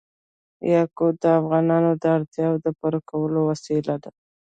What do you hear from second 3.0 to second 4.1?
کولو وسیله